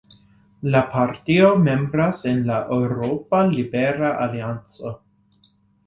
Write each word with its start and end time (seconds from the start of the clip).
La 0.75 0.79
partio 0.93 1.51
membras 1.67 2.25
en 2.33 2.41
la 2.49 2.57
Eŭropa 2.79 3.45
Libera 3.53 4.13
Alianco. 4.27 4.99